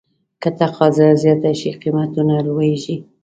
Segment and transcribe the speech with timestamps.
[0.41, 2.95] که تقاضا زیاته شي، قیمتونه لوړېږي.